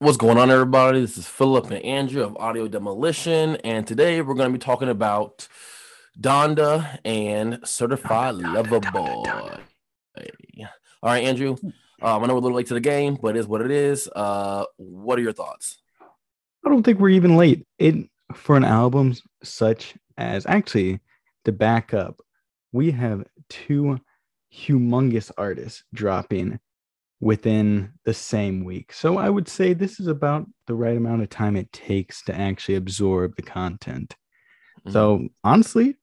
[0.00, 1.00] What's going on, everybody?
[1.00, 4.88] This is Philip and Andrew of Audio Demolition, and today we're going to be talking
[4.88, 5.48] about
[6.16, 9.24] Donda and Certified Lover Boy.
[9.24, 9.58] All
[11.02, 11.56] right, Andrew.
[12.00, 13.72] Um, I know we're a little late to the game, but it is what it
[13.72, 14.08] is.
[14.14, 15.78] Uh, what are your thoughts?
[16.64, 17.66] I don't think we're even late.
[17.80, 21.00] It for an album such as actually
[21.44, 22.20] to back up,
[22.70, 23.98] we have two
[24.54, 26.60] humongous artists dropping
[27.20, 28.92] within the same week.
[28.92, 32.34] So I would say this is about the right amount of time it takes to
[32.34, 34.14] actually absorb the content.
[34.80, 34.92] Mm-hmm.
[34.92, 35.96] So honestly,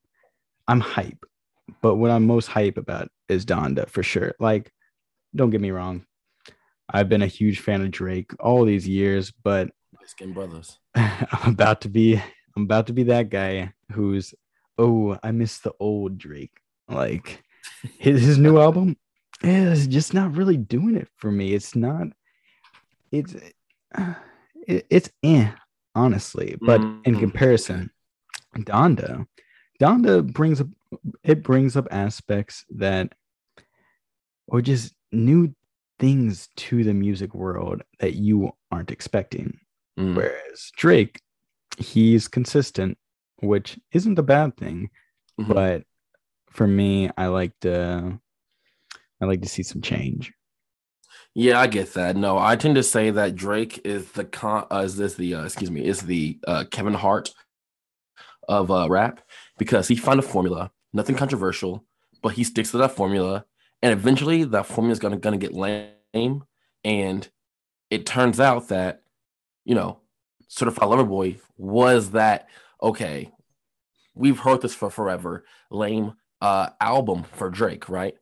[0.68, 1.24] I'm hype.
[1.82, 4.34] But what I'm most hype about is Donda for sure.
[4.38, 4.70] Like,
[5.34, 6.04] don't get me wrong.
[6.88, 9.70] I've been a huge fan of Drake all these years, but
[10.04, 10.78] Skin Brothers.
[10.94, 12.14] I'm about to be
[12.56, 14.34] I'm about to be that guy who's
[14.78, 16.58] oh, I miss the old Drake.
[16.88, 17.42] Like
[17.98, 18.96] his, his new album
[19.46, 21.54] is just not really doing it for me.
[21.54, 22.08] It's not.
[23.12, 23.34] It's
[24.66, 25.50] it, it's eh,
[25.94, 26.56] honestly.
[26.60, 27.00] But mm-hmm.
[27.04, 27.90] in comparison,
[28.56, 29.26] Donda,
[29.80, 30.68] Donda brings up
[31.22, 33.12] it brings up aspects that
[34.46, 35.54] or just new
[35.98, 39.58] things to the music world that you aren't expecting.
[39.98, 40.14] Mm.
[40.14, 41.20] Whereas Drake,
[41.78, 42.98] he's consistent,
[43.40, 44.90] which isn't a bad thing.
[45.40, 45.52] Mm-hmm.
[45.52, 45.82] But
[46.50, 48.20] for me, I like to
[49.20, 50.32] I like to see some change.
[51.38, 52.16] Yeah, I get that.
[52.16, 55.44] No, I tend to say that Drake is the con uh, is this the uh,
[55.44, 57.30] excuse me is the uh, Kevin Hart
[58.48, 59.20] of uh, rap
[59.58, 61.84] because he found a formula, nothing controversial,
[62.22, 63.44] but he sticks to that formula,
[63.82, 66.44] and eventually that formula is gonna gonna get lame,
[66.84, 67.28] and
[67.90, 69.02] it turns out that
[69.66, 70.00] you know
[70.48, 72.48] Certified Lover Boy was that
[72.82, 73.30] okay.
[74.14, 75.44] We've heard this for forever.
[75.70, 78.14] Lame uh album for Drake, right?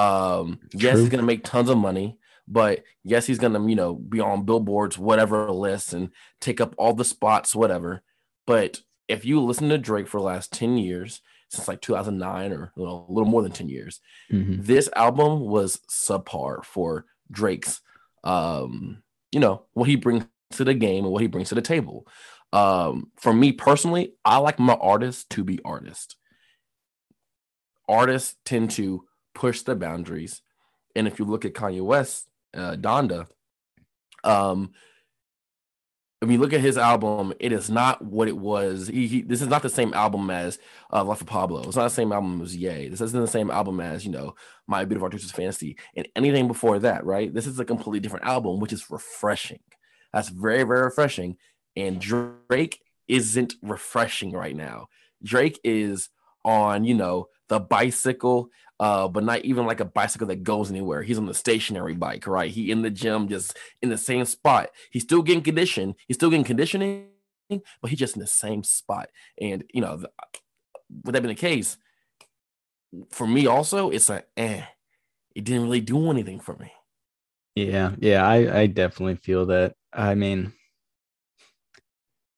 [0.00, 4.20] Um, yes, he's gonna make tons of money, but yes, he's gonna, you know, be
[4.20, 8.02] on billboards, whatever lists, and take up all the spots, whatever.
[8.46, 12.72] But if you listen to Drake for the last 10 years, since like 2009 or
[12.76, 14.00] a little, a little more than 10 years,
[14.32, 14.62] mm-hmm.
[14.62, 17.80] this album was subpar for Drake's
[18.24, 19.02] um,
[19.32, 22.06] you know, what he brings to the game and what he brings to the table.
[22.52, 26.16] Um, for me personally, I like my artists to be artists.
[27.88, 29.04] Artists tend to
[29.34, 30.42] push the boundaries.
[30.96, 33.26] And if you look at Kanye West, uh, Donda,
[34.24, 34.72] um,
[36.22, 38.88] if you look at his album, it is not what it was.
[38.88, 40.58] He, he, this is not the same album as
[40.92, 41.62] uh, Life of Pablo.
[41.62, 42.88] It's not the same album as Ye.
[42.88, 44.34] This isn't the same album as you know
[44.66, 47.06] My Beautiful Twisted Fantasy and anything before that.
[47.06, 47.32] Right?
[47.32, 49.60] This is a completely different album, which is refreshing.
[50.12, 51.36] That's very very refreshing.
[51.74, 54.88] And Drake isn't refreshing right now.
[55.22, 56.10] Drake is
[56.44, 58.50] on you know the bicycle
[58.80, 61.02] uh, but not even like a bicycle that goes anywhere.
[61.02, 62.50] He's on the stationary bike, right?
[62.50, 64.70] He in the gym, just in the same spot.
[64.90, 65.96] He's still getting conditioned.
[66.08, 67.08] He's still getting conditioning,
[67.50, 69.10] but he's just in the same spot.
[69.38, 70.10] And you know, the,
[71.04, 71.76] would that be the case?
[73.10, 74.62] For me, also, it's like, eh,
[75.34, 76.72] it didn't really do anything for me.
[77.54, 79.74] Yeah, yeah, I, I definitely feel that.
[79.92, 80.54] I mean,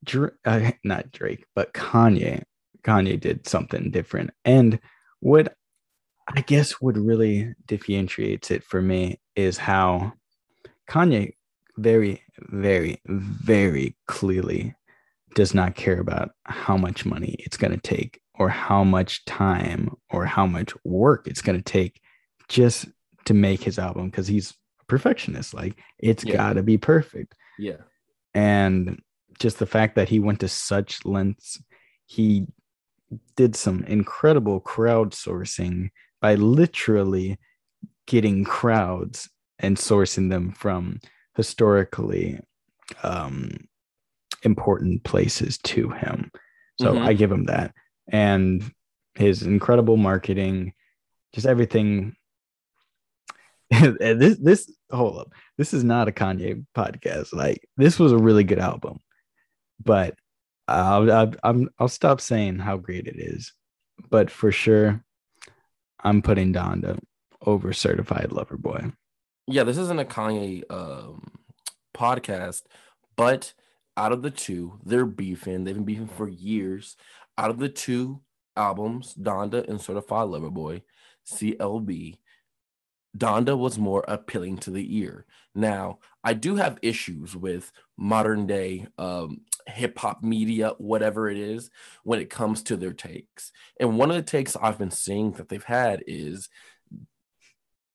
[0.05, 2.43] Dr- uh, not Drake, but Kanye.
[2.83, 4.81] Kanye did something different, and
[5.22, 5.55] what
[6.34, 10.15] I guess what really differentiates it for me is how
[10.91, 11.34] Kanye
[11.78, 14.75] very, very, very clearly
[15.37, 19.94] does not care about how much money it's going to take or how much time
[20.11, 22.00] or how much work it's going to take
[22.49, 22.87] just
[23.25, 25.55] to make his album because he's a perfectionist.
[25.55, 26.37] Like it's yeah.
[26.37, 27.37] got to be perfect.
[27.61, 27.78] Yeah.
[28.34, 29.00] And
[29.38, 31.62] just the fact that he went to such lengths,
[32.06, 32.49] he
[33.37, 35.91] did some incredible crowdsourcing
[36.21, 37.39] by literally
[38.06, 39.28] getting crowds
[39.59, 41.00] and sourcing them from
[41.37, 42.41] historically
[43.03, 43.50] um,
[44.43, 46.31] important places to him.
[46.81, 47.05] So mm-hmm.
[47.05, 47.75] I give him that.
[48.09, 48.62] And
[49.15, 50.73] his incredible marketing,
[51.34, 52.17] just everything.
[53.71, 55.32] this this hold up.
[55.56, 57.32] This is not a Kanye podcast.
[57.32, 58.99] Like this was a really good album,
[59.82, 60.15] but
[60.72, 63.52] I'll I'll, I'll, I'll stop saying how great it is.
[64.10, 65.04] But for sure,
[66.02, 66.98] I'm putting Donda
[67.44, 68.92] over Certified Lover Boy.
[69.46, 71.22] Yeah, this isn't a Kanye um,
[71.94, 72.62] podcast,
[73.16, 73.52] but
[73.96, 75.64] out of the two, they're beefing.
[75.64, 76.96] They've been beefing for years.
[77.36, 78.20] Out of the two
[78.56, 80.82] albums, Donda and Certified Lover Boy,
[81.26, 82.19] CLB,
[83.16, 85.26] Donda was more appealing to the ear.
[85.54, 91.70] Now, I do have issues with modern day um, hip hop media, whatever it is,
[92.05, 93.53] when it comes to their takes.
[93.79, 96.49] And one of the takes I've been seeing that they've had is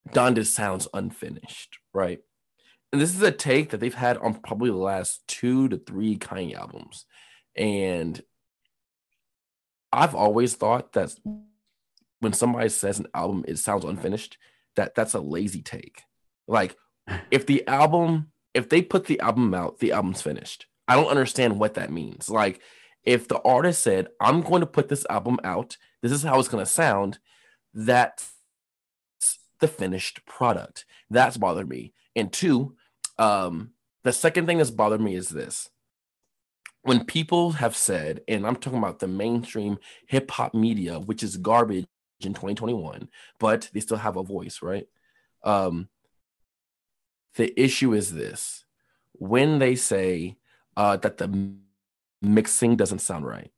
[0.09, 2.19] Donda sounds unfinished, right?
[2.91, 6.17] and this is a take that they've had on probably the last two to three
[6.17, 7.05] Kanye albums.
[7.55, 8.21] And
[9.91, 11.13] I've always thought that
[12.19, 14.37] when somebody says an album it sounds unfinished,
[14.75, 16.01] that that's a lazy take.
[16.47, 16.77] Like
[17.31, 20.67] if the album, if they put the album out, the album's finished.
[20.87, 22.29] I don't understand what that means.
[22.29, 22.61] Like
[23.03, 26.49] if the artist said, I'm going to put this album out, this is how it's
[26.49, 27.19] going to sound,
[27.73, 28.33] that's
[29.59, 30.85] the finished product.
[31.09, 31.93] That's bothered me.
[32.15, 32.75] And two,
[33.17, 33.71] um,
[34.03, 35.69] the second thing that's bothered me is this.
[36.83, 41.37] When people have said, and I'm talking about the mainstream hip hop media, which is
[41.37, 41.85] garbage
[42.21, 44.87] in 2021, but they still have a voice, right?
[45.43, 45.89] Um,
[47.35, 48.65] the issue is this
[49.13, 50.37] when they say
[50.77, 51.55] uh, that the
[52.21, 53.51] mixing doesn't sound right.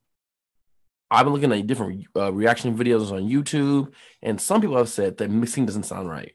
[1.11, 5.17] I've been looking at different uh, reaction videos on YouTube, and some people have said
[5.17, 6.33] that mixing doesn't sound right.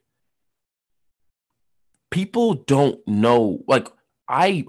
[2.10, 3.88] People don't know, like
[4.28, 4.66] I,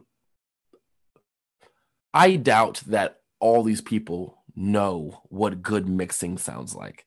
[2.14, 7.06] I doubt that all these people know what good mixing sounds like.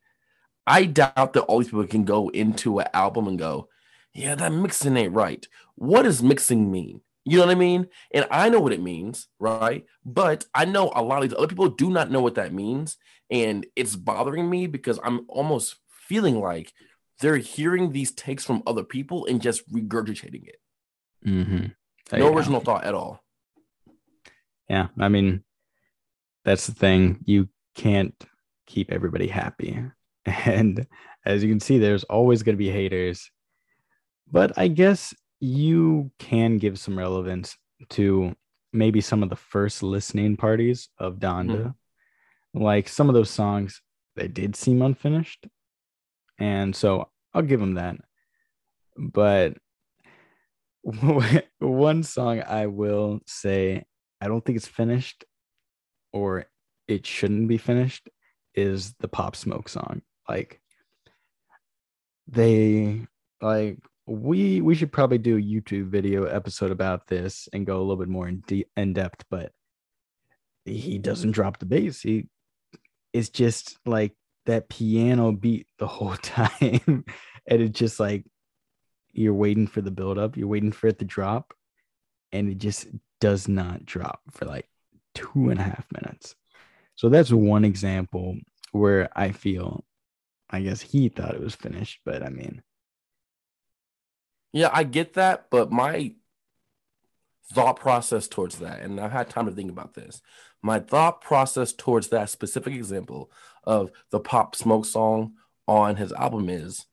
[0.66, 3.68] I doubt that all these people can go into an album and go,
[4.12, 5.46] yeah, that mixing ain't right.
[5.76, 7.00] What does mixing mean?
[7.28, 7.88] You know what I mean?
[8.12, 9.84] And I know what it means, right?
[10.04, 12.96] But I know a lot of these other people do not know what that means.
[13.30, 16.72] And it's bothering me because I'm almost feeling like
[17.20, 20.56] they're hearing these takes from other people and just regurgitating it.
[21.26, 22.18] Mm-hmm.
[22.18, 23.22] No original thought at all.
[24.68, 24.88] Yeah.
[24.98, 25.44] I mean,
[26.44, 27.18] that's the thing.
[27.24, 28.14] You can't
[28.66, 29.82] keep everybody happy.
[30.26, 30.86] And
[31.24, 33.30] as you can see, there's always going to be haters.
[34.30, 37.56] But I guess you can give some relevance
[37.90, 38.34] to
[38.72, 41.74] maybe some of the first listening parties of Donda.
[42.54, 42.62] Mm-hmm.
[42.62, 43.80] Like some of those songs,
[44.16, 45.46] they did seem unfinished.
[46.38, 47.96] And so I'll give them that.
[48.96, 49.56] But
[51.58, 53.84] one song I will say
[54.20, 55.24] I don't think it's finished
[56.12, 56.46] or
[56.86, 58.08] it shouldn't be finished
[58.54, 60.02] is the Pop Smoke song.
[60.28, 60.60] Like
[62.26, 63.06] they
[63.40, 67.80] like we we should probably do a YouTube video episode about this and go a
[67.80, 69.52] little bit more in de- in depth, but
[70.64, 72.00] he doesn't drop the bass.
[72.00, 72.28] He
[73.12, 74.14] it's just like
[74.46, 77.04] that piano beat the whole time.
[77.46, 78.24] and it's just like
[79.12, 81.52] you're waiting for the build up, you're waiting for it to drop,
[82.32, 82.86] and it just
[83.20, 84.68] does not drop for like
[85.14, 86.34] two and a half minutes.
[86.94, 88.36] So that's one example
[88.72, 89.84] where I feel
[90.50, 92.62] I guess he thought it was finished, but I mean,
[94.52, 96.14] yeah, I get that, but my
[97.52, 100.20] thought process towards that, and I've had time to think about this.
[100.62, 103.30] My thought process towards that specific example
[103.64, 105.34] of the Pop Smoke song
[105.66, 106.86] on his album is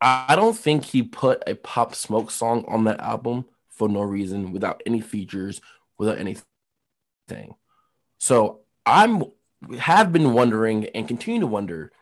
[0.00, 4.52] I don't think he put a Pop Smoke song on that album for no reason,
[4.52, 5.60] without any features,
[5.98, 7.54] without anything.
[8.18, 9.24] So I'm
[9.78, 11.92] have been wondering and continue to wonder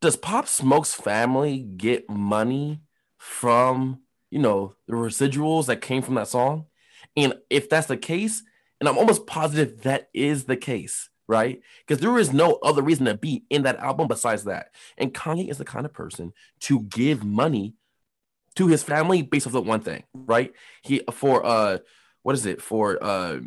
[0.00, 2.80] does Pop Smoke's family get money
[3.16, 4.00] from,
[4.30, 6.66] you know, the residuals that came from that song?
[7.16, 8.42] And if that's the case,
[8.80, 11.60] and I'm almost positive that is the case, right?
[11.86, 14.68] Because there is no other reason to be in that album besides that.
[14.96, 17.74] And Kanye is the kind of person to give money
[18.56, 20.52] to his family based off of one thing, right?
[20.82, 21.78] He for uh
[22.22, 22.62] what is it?
[22.62, 23.40] For uh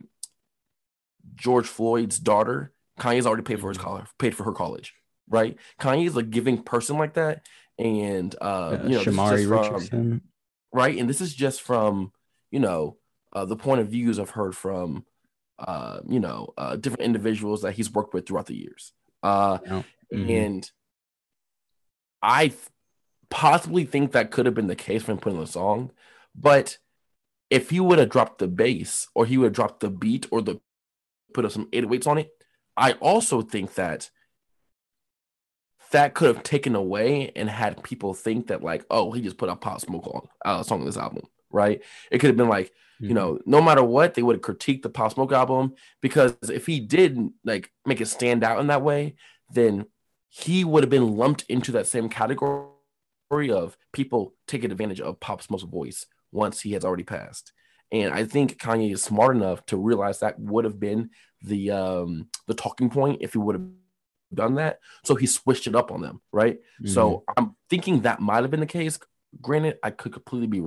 [1.36, 4.94] George Floyd's daughter, Kanye's already paid for his college, paid for her college,
[5.30, 5.58] right?
[5.80, 7.46] Kanye's a giving person like that,
[7.78, 10.22] and uh, you know, Shamari from, Richardson,
[10.74, 10.98] right?
[10.98, 12.12] And this is just from
[12.52, 12.98] you know
[13.34, 15.06] uh, the point of views I've heard from
[15.60, 19.84] uh, you know uh, different individuals that he's worked with throughout the years, uh, yeah.
[20.14, 20.30] mm-hmm.
[20.30, 20.72] and
[22.22, 22.54] I
[23.30, 25.92] possibly think that could have been the case him putting the song,
[26.36, 26.78] but
[27.50, 30.42] if he would have dropped the bass or he would have dropped the beat or
[30.42, 30.60] the
[31.34, 32.32] put up some 808s on it,
[32.78, 34.10] I also think that
[35.92, 39.50] that could have taken away and had people think that like, oh, he just put
[39.50, 41.82] a Pop Smoke on uh, song on this album, right?
[42.12, 43.08] It could have been like, mm-hmm.
[43.10, 46.66] you know, no matter what, they would have critiqued the Pop Smoke album because if
[46.66, 49.16] he did like make it stand out in that way,
[49.54, 49.86] then
[50.30, 52.70] he would have been lumped into that same category
[53.50, 57.52] of people taking advantage of Pop Smoke's voice once he has already passed.
[57.92, 61.10] And I think Kanye is smart enough to realize that would have been
[61.44, 63.68] the um the talking point if he would have
[64.34, 64.80] done that.
[65.04, 66.58] So he switched it up on them, right?
[66.82, 66.88] Mm-hmm.
[66.88, 69.00] So I'm thinking that might have been the case.
[69.42, 70.62] Granted, I could completely be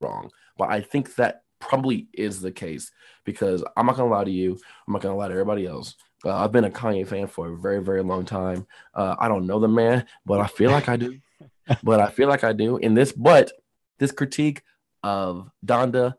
[0.00, 2.90] wrong, but I think that probably is the case
[3.24, 4.58] because I'm not gonna lie to you.
[4.86, 5.94] I'm not gonna lie to everybody else.
[6.24, 8.66] Uh, I've been a Kanye fan for a very, very long time.
[8.94, 11.18] Uh, I don't know the man, but I feel like I do.
[11.82, 13.12] but I feel like I do in this.
[13.12, 13.52] But
[13.98, 14.62] this critique
[15.02, 16.14] of Donda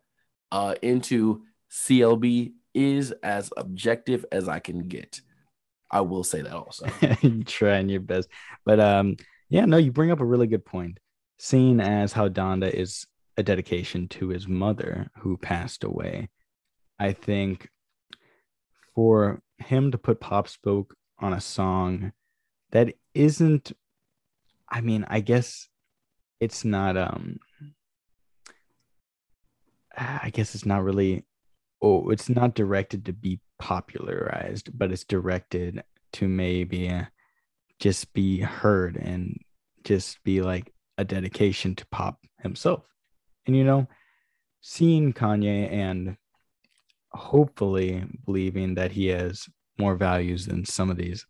[0.51, 5.21] uh, into CLB is as objective as I can get.
[5.93, 6.87] I will say that also.
[7.45, 8.27] trying your best.
[8.65, 9.15] But um,
[9.47, 10.97] yeah, no, you bring up a really good point.
[11.37, 13.05] Seeing as how Donda is
[13.37, 16.29] a dedication to his mother who passed away,
[16.99, 17.69] I think
[18.95, 22.11] for him to put Pop Smoke on a song
[22.71, 23.71] that isn't,
[24.67, 25.69] I mean, I guess
[26.39, 27.37] it's not, um,
[29.95, 31.23] I guess it's not really,
[31.83, 36.91] oh, it's not directed to be popularized, but it's directed to maybe
[37.79, 39.39] just be heard and
[39.85, 42.83] just be like a dedication to Pop himself.
[43.47, 43.87] And you know,
[44.59, 46.17] seeing Kanye and
[47.13, 49.47] hopefully believing that he has
[49.79, 51.25] more values than some of these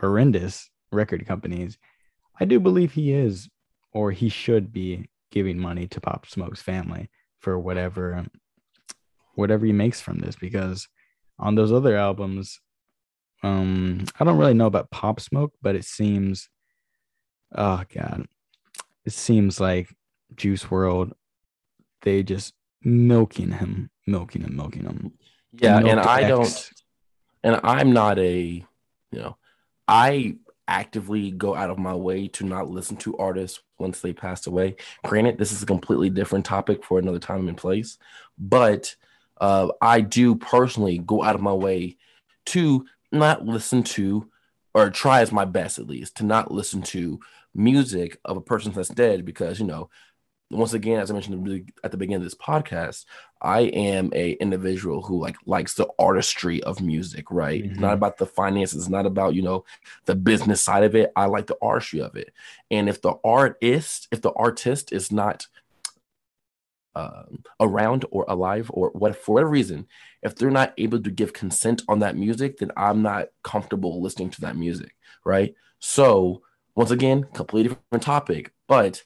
[0.00, 1.78] horrendous record companies,
[2.40, 3.48] I do believe he is
[3.92, 8.26] or he should be giving money to Pop Smoke's family for whatever
[9.36, 10.88] whatever he makes from this because
[11.40, 12.60] on those other albums
[13.42, 16.48] um I don't really know about Pop Smoke but it seems
[17.54, 18.26] oh god
[19.04, 19.88] it seems like
[20.36, 21.12] Juice WRLD,
[22.02, 25.12] they just milking him, milking him, milking him.
[25.52, 26.28] Yeah, and I X.
[26.28, 26.70] don't,
[27.42, 29.36] and I'm not a, you know,
[29.88, 30.36] I
[30.68, 34.76] actively go out of my way to not listen to artists once they pass away.
[35.04, 37.98] Granted, this is a completely different topic for another time and place,
[38.38, 38.94] but
[39.40, 41.96] uh, I do personally go out of my way
[42.46, 44.28] to not listen to,
[44.74, 47.20] or try as my best at least, to not listen to
[47.54, 49.90] music of a person that's dead because you know
[50.50, 53.04] once again, as I mentioned at the beginning of this podcast,
[53.40, 57.62] I am a individual who like likes the artistry of music, right?
[57.62, 57.70] Mm-hmm.
[57.70, 57.94] It's not mm-hmm.
[57.94, 59.64] about the finances, it's not about, you know,
[60.06, 61.12] the business side of it.
[61.14, 62.32] I like the artistry of it.
[62.70, 65.46] And if the artist, if the artist is not
[66.94, 67.22] uh,
[67.60, 69.86] around or alive or what for whatever reason,
[70.22, 74.30] if they're not able to give consent on that music, then I'm not comfortable listening
[74.30, 74.94] to that music,
[75.24, 75.54] right?
[75.78, 76.42] So
[76.74, 79.02] once again, completely different topic, but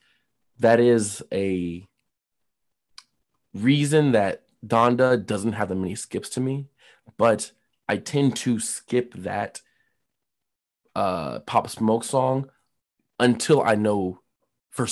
[0.59, 1.87] that is a
[3.53, 6.69] reason that Donda doesn't have that many skips to me,
[7.17, 7.53] but
[7.89, 9.61] I tend to skip that
[10.95, 12.51] uh, Pop Smoke song
[13.19, 14.21] until I know
[14.71, 14.87] for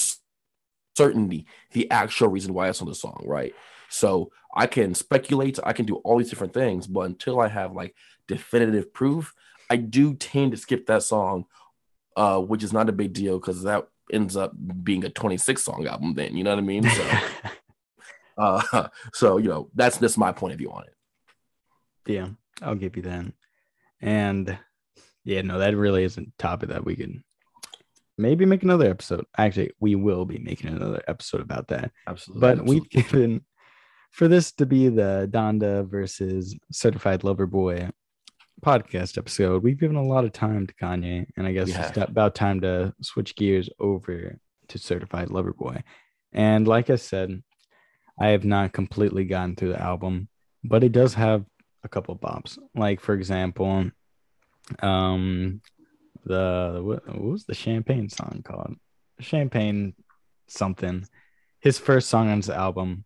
[0.96, 3.54] certainty the actual reason why it's on the song, right?
[3.88, 7.72] So I can speculate, I can do all these different things, but until I have
[7.72, 7.94] like
[8.28, 9.34] definitive proof,
[9.70, 11.46] I do tend to skip that song,
[12.16, 15.86] uh, which is not a big deal because that ends up being a 26 song
[15.86, 16.84] album then you know what i mean?
[16.88, 17.10] So
[18.38, 20.94] uh so you know that's just my point of view on it.
[22.12, 22.28] Yeah
[22.60, 23.26] i'll give you that.
[24.00, 24.58] And
[25.24, 27.24] yeah no that really isn't a topic that we can
[28.18, 32.50] maybe make another episode actually we will be making another episode about that absolutely but
[32.58, 32.74] absolutely.
[32.80, 33.44] we've given
[34.10, 37.88] for this to be the donda versus certified lover boy
[38.64, 41.88] podcast episode, we've given a lot of time to Kanye, and I guess yeah.
[41.88, 44.38] it's about time to switch gears over
[44.68, 45.82] to Certified Lover Boy.
[46.32, 47.42] And like I said,
[48.18, 50.28] I have not completely gotten through the album,
[50.62, 51.44] but it does have
[51.82, 52.58] a couple bops.
[52.74, 53.90] Like for example,
[54.80, 55.60] um,
[56.24, 58.76] the what, what was the Champagne song called?
[59.20, 59.94] Champagne
[60.46, 61.06] something.
[61.60, 63.04] His first song on his album.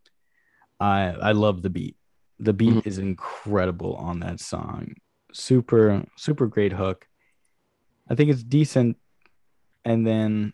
[0.80, 1.96] I I love the beat.
[2.38, 2.88] The beat mm-hmm.
[2.88, 4.94] is incredible on that song
[5.36, 7.06] super super great hook.
[8.08, 8.96] I think it's decent,
[9.84, 10.52] and then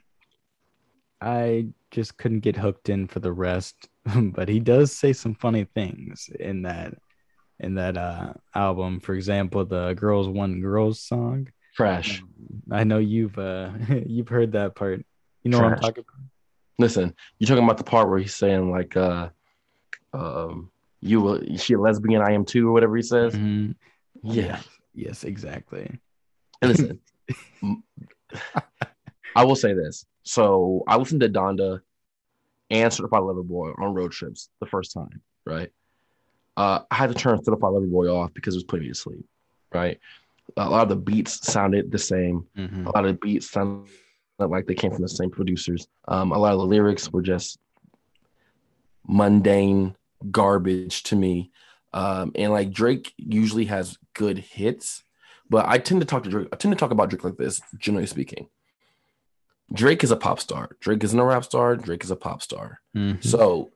[1.21, 3.89] I just couldn't get hooked in for the rest.
[4.17, 6.95] but he does say some funny things in that
[7.61, 9.01] in that uh, album.
[9.01, 11.49] For example, the "Girls Want Girls" song.
[11.75, 12.21] Trash.
[12.21, 13.71] Um, I know you've uh,
[14.07, 15.05] you've heard that part.
[15.43, 15.71] You know Trash.
[15.71, 16.27] what I'm talking about.
[16.79, 19.29] Listen, you're talking about the part where he's saying like, uh,
[20.13, 22.23] um, "You, she a lesbian?
[22.23, 23.35] I am too," or whatever he says.
[23.35, 23.73] Mm-hmm.
[24.23, 24.61] Yeah.
[24.95, 25.91] Yes, exactly.
[26.61, 27.01] And listen,
[29.37, 30.05] I will say this.
[30.23, 31.81] So I listened to Donda
[32.71, 35.71] and Certified Lover Boy on road trips the first time, right?
[36.57, 38.95] Uh, I had to turn Certified Lover Boy off because it was putting me to
[38.95, 39.25] sleep,
[39.73, 39.99] right?
[40.57, 42.47] A lot of the beats sounded the same.
[42.57, 42.87] Mm-hmm.
[42.87, 43.89] A lot of the beats sounded
[44.39, 45.87] like they came from the same producers.
[46.09, 47.59] Um, a lot of the lyrics were just
[49.07, 49.97] mundane
[50.31, 51.51] garbage to me.
[51.93, 55.05] Um, and like Drake usually has good hits,
[55.51, 56.49] but I tend to talk to Drake.
[56.53, 58.49] I tend to talk about Drake like this, generally speaking.
[59.73, 60.71] Drake is a pop star.
[60.81, 61.77] Drake isn't a rap star.
[61.77, 62.81] Drake is a pop star.
[62.97, 63.21] Mm-hmm.
[63.23, 63.73] So,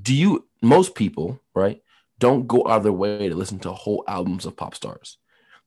[0.00, 0.46] do you?
[0.62, 1.82] Most people, right,
[2.18, 5.18] don't go out of their way to listen to whole albums of pop stars.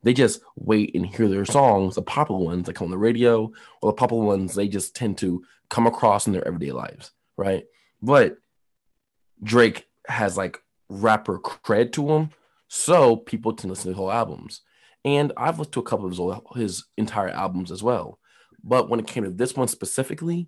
[0.08, 3.52] They just wait and hear their songs, the popular ones that come on the radio,
[3.82, 7.66] or the popular ones they just tend to come across in their everyday lives, right?
[8.02, 8.38] But
[9.44, 12.30] Drake has like rapper cred to him,
[12.70, 14.62] so people tend to listen to the whole albums.
[15.04, 18.18] And I've listened to a couple of his, his entire albums as well.
[18.64, 20.48] But when it came to this one specifically,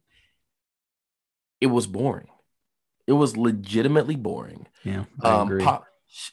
[1.59, 2.29] it was boring.
[3.07, 4.67] It was legitimately boring.
[4.85, 5.65] Yeah, I Um, agree.
[5.65, 5.85] pop,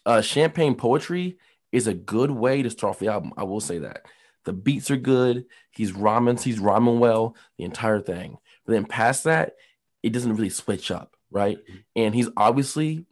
[0.04, 1.38] uh, Champagne Poetry
[1.72, 3.32] is a good way to start off the album.
[3.36, 4.06] I will say that
[4.44, 5.46] the beats are good.
[5.72, 6.36] He's rhyming.
[6.38, 7.36] He's rhyming well.
[7.58, 8.38] The entire thing.
[8.64, 9.54] But then past that,
[10.02, 11.58] it doesn't really switch up, right?
[11.58, 11.76] Mm-hmm.
[11.96, 13.06] And he's obviously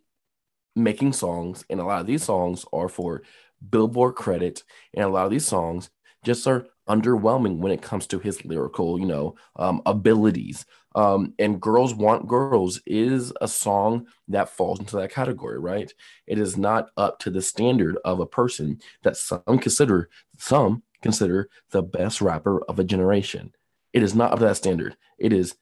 [0.77, 3.23] making songs, and a lot of these songs are for
[3.69, 5.91] Billboard credit, and a lot of these songs
[6.25, 10.67] just are underwhelming when it comes to his lyrical, you know, um, abilities.
[10.95, 15.93] Um, and Girls Want Girls is a song that falls into that category, right?
[16.27, 21.51] It is not up to the standard of a person that some consider some consider
[21.71, 23.53] the best rapper of a generation.
[23.93, 24.97] It is not up to that standard.
[25.19, 25.55] It is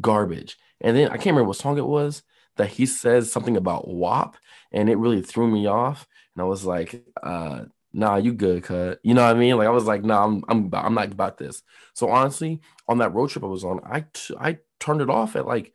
[0.00, 0.56] garbage.
[0.80, 2.22] And then I can't remember what song it was
[2.56, 4.36] that he says something about WAP,
[4.70, 6.06] and it really threw me off.
[6.34, 7.64] And I was like, uh,
[7.94, 8.98] nah, you good, cut.
[9.02, 9.56] You know what I mean?
[9.56, 11.62] Like I was like, nah, I'm I'm about, I'm not about this.
[11.94, 15.36] So honestly, on that road trip I was on, I t- I turned it off
[15.36, 15.72] at like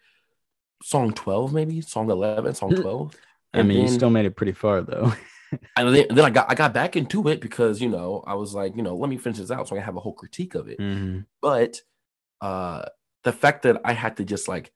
[0.84, 3.16] song 12, maybe song 11, song 12.
[3.54, 5.14] I mean, you still made it pretty far though.
[5.76, 8.54] And then, then I got I got back into it because you know I was
[8.54, 10.54] like, you know, let me finish this out so I can have a whole critique
[10.54, 10.78] of it.
[10.78, 11.26] Mhm.
[11.42, 11.82] But
[12.40, 12.86] uh
[13.24, 14.72] the fact that I had to just like,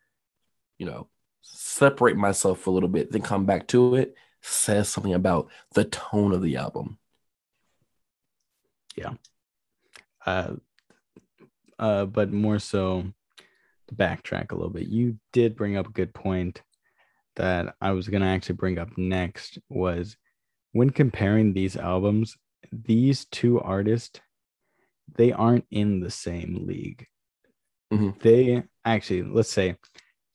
[0.79, 1.09] you know,
[1.43, 6.33] separate myself a little bit, then come back to it, says something about the tone
[6.33, 6.97] of the album.
[10.25, 10.55] Uh,
[11.79, 13.03] uh, but more so
[13.87, 16.61] to backtrack a little bit, you did bring up a good point
[17.35, 20.15] that I was gonna actually bring up next was
[20.71, 22.37] when comparing these albums,
[22.71, 24.21] these two artists,
[25.15, 27.07] they aren't in the same league.
[27.91, 28.19] Mhm.
[28.21, 29.75] They actually, let's say,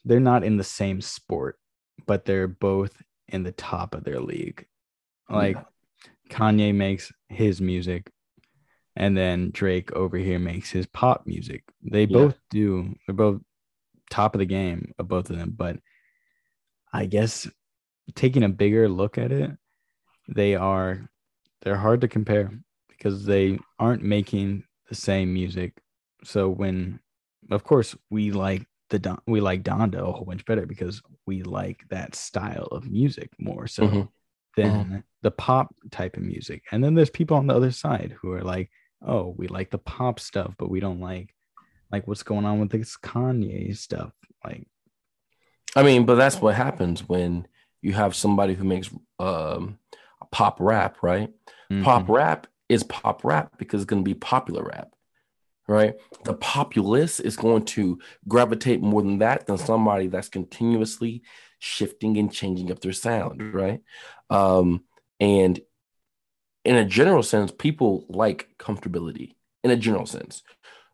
[0.04, 1.58] they're not in the same sport,
[2.06, 4.66] but they're both in the top of their league.
[5.28, 5.64] Like Yeah.
[6.30, 8.10] Kanye makes his music,
[8.98, 11.62] and then Drake over here makes his pop music.
[11.82, 12.18] They Yeah.
[12.18, 12.94] both do.
[13.06, 13.40] They're both
[14.10, 15.54] top of the game of both of them.
[15.56, 15.78] But
[16.92, 17.48] I guess
[18.16, 19.52] taking a bigger look at it,
[20.28, 21.08] they are
[21.62, 22.50] they're hard to compare
[22.88, 25.80] because they aren't making the same music.
[26.24, 27.00] So when,
[27.50, 31.42] of course, we like the Don, we like Donda a whole bunch better because we
[31.42, 34.08] like that style of music more so Mhm.
[34.56, 36.64] than the pop type of music.
[36.72, 38.70] And then there's people on the other side who are like,
[39.06, 41.34] oh, we like the pop stuff, but we don't like
[41.90, 44.12] like what's going on with this Kanye stuff.
[44.44, 44.66] Like,
[45.76, 47.46] I mean, but that's what happens when
[47.82, 49.78] you have somebody who makes um
[50.32, 51.30] pop rap, right?
[51.80, 54.88] Pop mhm, rap is pop rap because it's going to be popular rap,
[55.66, 55.94] right?
[56.24, 61.22] The populace is going to gravitate more than that than somebody that's continuously
[61.58, 63.80] shifting and changing up their sound, right?
[64.30, 64.84] Um,
[65.20, 65.60] and
[66.68, 69.34] in a general sense, people like comfortability.
[69.64, 70.42] In a general sense,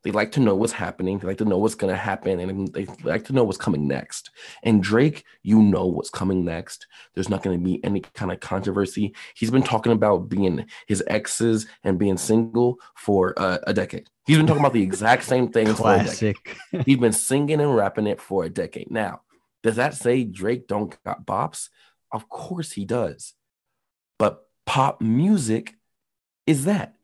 [0.05, 1.19] they like to know what's happening.
[1.19, 3.89] They like to know what's going to happen, and they like to know what's coming
[3.89, 4.31] next.
[4.63, 6.87] And Drake, you know what's coming next.
[7.15, 9.15] There's not going to be any kind of controversy.
[9.35, 14.09] He's been talking about being his exes and being single for uh, a decade.
[14.27, 16.57] He's been talking about the exact same thing for a classic.
[16.87, 18.93] He's been singing and rapping it for a decade.
[18.93, 19.23] Now,
[19.65, 21.69] does that say Drake don't got bops?
[22.13, 23.35] Of course he does.
[24.19, 25.75] But pop music
[26.47, 26.95] is that.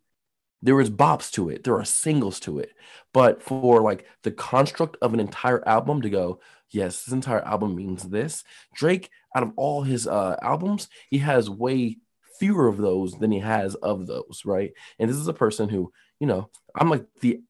[0.62, 1.64] There is bops to it.
[1.64, 2.72] There are singles to it.
[3.14, 7.74] But for like the construct of an entire album to go, yes, this entire album
[7.74, 8.44] means this.
[8.74, 11.98] Drake, out of all his uh albums, he has way
[12.38, 14.72] fewer of those than he has of those, right?
[14.98, 17.40] And this is a person who, you know, I'm like the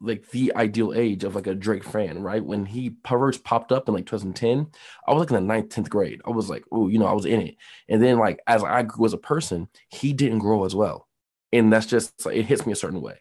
[0.00, 2.44] like the ideal age of like a Drake fan, right?
[2.44, 4.68] When he first popped up in like 2010,
[5.06, 6.20] I was like in the ninth, 10th grade.
[6.26, 7.56] I was like, oh, you know, I was in it.
[7.88, 11.06] And then like as I grew as a person, he didn't grow as well.
[11.52, 13.18] And that's just it hits me a certain way.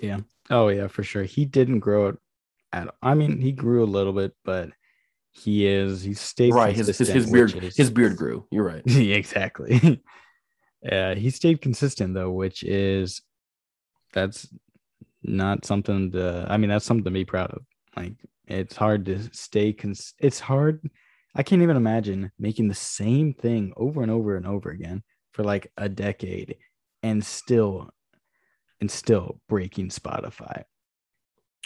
[0.00, 0.20] Yeah.
[0.50, 1.24] Oh yeah, for sure.
[1.24, 2.16] He didn't grow
[2.72, 2.94] at.
[3.02, 4.70] I mean, he grew a little bit, but
[5.30, 6.74] he is he stayed Right.
[6.74, 8.46] His his, his beard is- his beard grew.
[8.50, 8.82] You're right.
[8.86, 10.02] Exactly.
[10.82, 13.22] yeah, he stayed consistent though, which is
[14.12, 14.48] that's
[15.22, 16.46] not something to.
[16.48, 17.62] I mean, that's something to be proud of.
[17.96, 18.14] Like,
[18.46, 19.72] it's hard to stay.
[19.72, 20.88] Cons- it's hard.
[21.34, 25.02] I can't even imagine making the same thing over and over and over again
[25.32, 26.56] for like a decade,
[27.02, 27.90] and still,
[28.80, 30.64] and still breaking Spotify.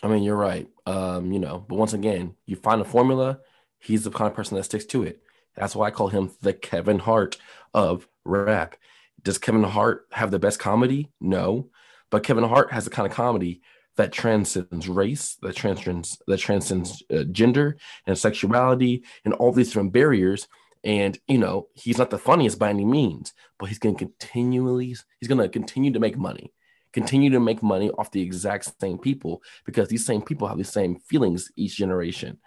[0.02, 0.68] I mean, you're right.
[0.84, 3.38] Um, you know, but once again, you find a formula,
[3.78, 5.22] he's the kind of person that sticks to it.
[5.54, 7.36] That's why I call him the Kevin Hart
[7.72, 8.76] of rap.
[9.22, 11.12] Does Kevin Hart have the best comedy?
[11.20, 11.68] No.
[12.12, 13.62] But Kevin Hart has the kind of comedy
[13.96, 19.94] that transcends race, that transcends that transcends uh, gender and sexuality and all these different
[19.94, 20.46] barriers.
[20.84, 24.94] And you know, he's not the funniest by any means, but he's going to continually
[25.20, 26.52] he's going to continue to make money,
[26.92, 30.64] continue to make money off the exact same people because these same people have the
[30.64, 32.38] same feelings each generation.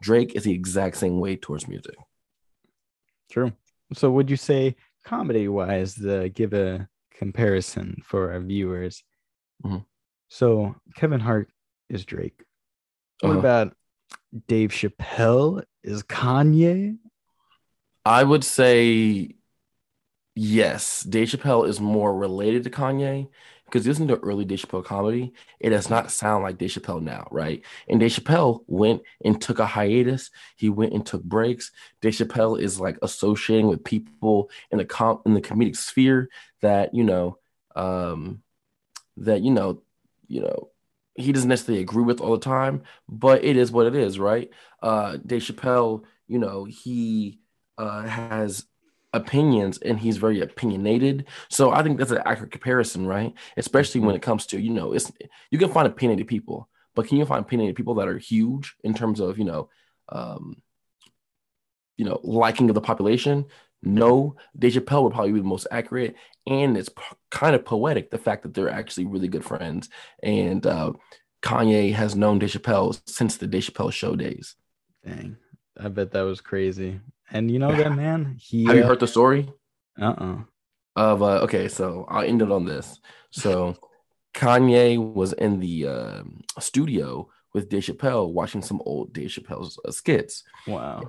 [0.00, 1.96] Drake is the exact same way towards music.
[3.30, 3.52] True.
[3.92, 9.04] So, would you say comedy wise, the give a comparison for our viewers?
[9.64, 9.84] Mhm.
[10.28, 11.50] So, Kevin Hart
[11.88, 12.44] is Drake.
[13.20, 13.38] What Uh-huh.
[13.38, 13.76] about
[14.46, 16.98] Dave Chappelle is Kanye?
[18.04, 19.34] I would say
[20.34, 21.02] yes.
[21.02, 23.28] Dave Chappelle is more related to Kanye
[23.66, 25.32] because listen to early Dave Chappelle comedy.
[25.60, 27.62] It does not sound like Dave Chappelle now, right?
[27.88, 30.30] And Dave Chappelle went and took a hiatus.
[30.56, 31.70] He went and took breaks.
[32.00, 36.30] Dave Chappelle is like associating with people in the com in the comedic sphere
[36.62, 37.38] that you know,
[37.76, 38.42] um,
[39.20, 39.82] that you know,
[40.26, 40.70] you know,
[41.14, 44.50] he doesn't necessarily agree with all the time, but it is what it is, right?
[44.82, 47.40] Uh, Dave Chappelle, you know, he
[47.78, 48.66] uh, has
[49.12, 51.26] opinions and he's very opinionated.
[51.48, 53.34] So I think that's an accurate comparison, right?
[53.56, 55.10] Especially when it comes to, you know, it's
[55.50, 58.94] you can find opinionated people, but can you find opinionated people that are huge in
[58.94, 59.68] terms of, you know,
[60.08, 60.62] um,
[61.96, 63.46] you know, liking of the population?
[63.82, 66.14] No, Dave Chappelle would probably be the most accurate,
[66.46, 69.88] and it's p- kind of poetic the fact that they're actually really good friends.
[70.22, 70.92] And uh,
[71.42, 74.56] Kanye has known Dave Chappelle since the Dave Chappelle show days.
[75.04, 75.36] Dang,
[75.78, 77.00] I bet that was crazy.
[77.30, 79.50] And you know that man, he Have you heard the story?
[80.00, 80.36] Uh uh
[80.96, 82.98] of uh okay so i'll end it on this
[83.30, 83.76] so
[84.34, 86.22] kanye was in the uh,
[86.58, 91.02] studio with dave chappelle watching some old dave chappelle's uh, skits Wow.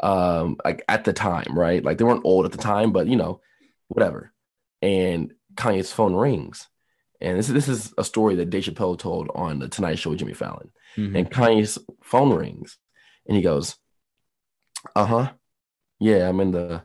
[0.00, 3.16] Um like at the time right like they weren't old at the time but you
[3.16, 3.40] know
[3.88, 4.32] whatever
[4.82, 6.68] and kanye's phone rings
[7.20, 10.18] and this, this is a story that dave chappelle told on the tonight show with
[10.18, 11.16] jimmy fallon Mhm.
[11.18, 12.76] and kanye's phone rings
[13.26, 13.76] and he goes
[14.94, 15.32] uh-huh
[15.98, 16.82] yeah i'm in the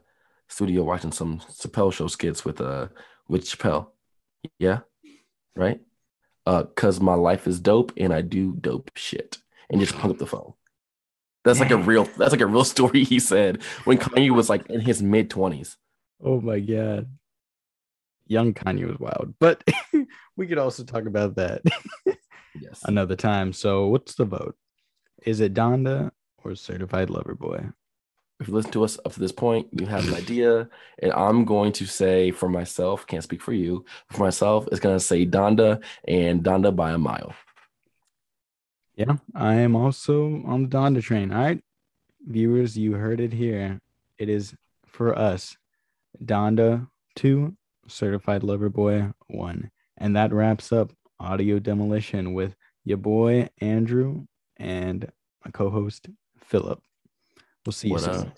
[0.48, 2.88] studio watching some Chappelle show skits with uh
[3.28, 3.88] with Chappelle.
[4.60, 4.80] Yeah,
[5.56, 5.80] right.
[6.46, 9.38] Uh, cause my life is dope and I do dope shit,
[9.70, 10.52] and just hung up the phone.
[11.44, 12.04] That's like a real.
[12.18, 13.04] That's like a real story.
[13.04, 15.78] He said when Kanye was like in his mid twenties.
[16.24, 17.08] Oh my god.
[18.28, 19.64] Young Kanye was wild, but
[20.38, 21.62] we could also talk about that
[22.60, 22.82] Yes.
[22.86, 23.52] another time.
[23.52, 24.56] So, what's the vote?
[25.26, 26.12] Is it Donda
[26.44, 27.66] or Certified Lover Boy?
[28.40, 30.68] If you listen to us up to this point, you have an idea,
[31.00, 33.86] and I'm going to say for myself, can't speak for you.
[34.12, 37.34] For myself, it's gonna say Donda and Donda by a mile.
[39.02, 41.32] Yeah, I am also on the Donda train.
[41.32, 41.64] All right,
[42.28, 43.80] viewers, you heard it here.
[44.20, 44.54] It is
[44.86, 45.58] for us,
[46.24, 47.56] Donda two,
[47.88, 54.26] Certified Lover Boy one, and that wraps up Audio Demolition with your boy Andrew
[54.58, 55.12] and
[55.44, 56.80] my co-host Philip.
[57.66, 58.14] We'll see you What soon.
[58.14, 58.38] up?